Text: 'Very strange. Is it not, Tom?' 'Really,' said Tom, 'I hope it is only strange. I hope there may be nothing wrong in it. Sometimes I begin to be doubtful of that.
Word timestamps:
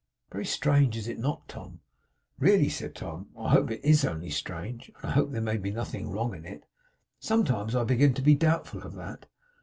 'Very 0.31 0.45
strange. 0.47 0.97
Is 0.97 1.07
it 1.07 1.19
not, 1.19 1.47
Tom?' 1.47 1.81
'Really,' 2.39 2.69
said 2.69 2.95
Tom, 2.95 3.29
'I 3.37 3.49
hope 3.51 3.69
it 3.69 3.85
is 3.85 4.03
only 4.03 4.31
strange. 4.31 4.91
I 5.03 5.11
hope 5.11 5.31
there 5.31 5.41
may 5.43 5.57
be 5.57 5.69
nothing 5.69 6.09
wrong 6.09 6.33
in 6.33 6.43
it. 6.43 6.65
Sometimes 7.19 7.75
I 7.75 7.83
begin 7.83 8.15
to 8.15 8.23
be 8.23 8.33
doubtful 8.33 8.81
of 8.81 8.93
that. 8.95 9.27